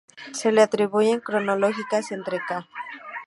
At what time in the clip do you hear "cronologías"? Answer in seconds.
1.19-2.11